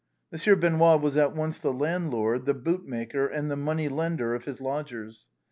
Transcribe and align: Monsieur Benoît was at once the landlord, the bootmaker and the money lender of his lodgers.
Monsieur 0.31 0.55
Benoît 0.55 0.99
was 0.99 1.15
at 1.15 1.35
once 1.35 1.59
the 1.59 1.71
landlord, 1.71 2.47
the 2.47 2.55
bootmaker 2.55 3.27
and 3.27 3.51
the 3.51 3.55
money 3.55 3.87
lender 3.87 4.33
of 4.33 4.45
his 4.45 4.59
lodgers. 4.59 5.27